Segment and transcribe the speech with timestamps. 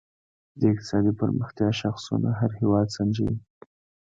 [0.59, 3.37] د اقتصادي پرمختیا شاخصونه هر هېواد سنجوي.